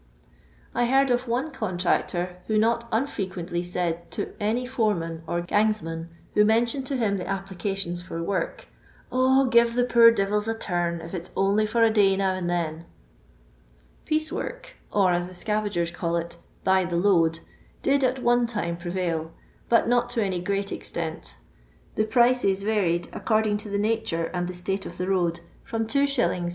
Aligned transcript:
1 0.71 0.87
heard 0.87 1.11
of 1.11 1.27
one 1.27 1.51
contractor 1.51 2.37
who 2.47 2.57
not 2.57 2.87
unfrequently 2.91 3.61
said 3.61 4.09
to 4.09 4.33
any 4.39 4.65
foreman 4.65 5.21
or 5.27 5.41
gangsman 5.43 6.09
who 6.33 6.43
mentioned 6.43 6.87
to 6.87 6.97
him 6.97 7.17
the 7.17 7.27
applications 7.29 8.01
for 8.01 8.23
work, 8.23 8.65
'* 8.85 9.11
0, 9.11 9.43
give 9.51 9.75
the 9.75 9.83
poor 9.83 10.09
devils 10.09 10.47
a 10.47 10.55
turn, 10.55 11.01
if 11.01 11.13
it 11.13 11.27
's 11.27 11.31
only 11.37 11.67
for 11.67 11.83
a 11.83 11.91
day 11.91 12.17
now 12.17 12.33
and 12.33 12.49
then." 12.49 12.85
Ptece 14.07 14.31
ieork, 14.31 14.65
or, 14.91 15.11
as 15.11 15.27
the 15.27 15.35
scavagers 15.35 15.93
call 15.93 16.15
it," 16.15 16.35
by 16.71 16.83
the 16.83 16.97
load," 16.97 17.39
did 17.83 18.03
at 18.03 18.17
one 18.23 18.47
time 18.47 18.77
prevail, 18.77 19.31
but 19.69 19.87
not 19.87 20.09
to 20.09 20.23
any 20.23 20.39
great 20.41 20.71
extent 20.71 21.37
The 21.93 22.05
prices 22.05 22.63
varied, 22.63 23.07
according 23.13 23.57
to 23.57 23.69
the 23.69 23.77
nature 23.77 24.31
and 24.33 24.47
the 24.47 24.55
state 24.55 24.87
of 24.87 24.97
the 24.97 25.05
road, 25.07 25.41
from 25.63 25.85
2s. 25.85 26.17